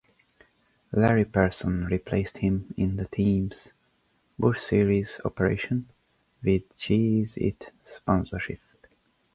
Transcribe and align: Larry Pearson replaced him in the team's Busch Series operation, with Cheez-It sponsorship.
Larry 0.91 1.25
Pearson 1.25 1.85
replaced 1.85 2.39
him 2.39 2.73
in 2.75 2.95
the 2.95 3.05
team's 3.05 3.71
Busch 4.39 4.59
Series 4.59 5.21
operation, 5.23 5.89
with 6.43 6.75
Cheez-It 6.75 7.71
sponsorship. 7.83 8.61